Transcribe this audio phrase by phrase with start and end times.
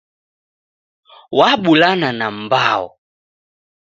[1.37, 2.85] Wabulana na m'mbao.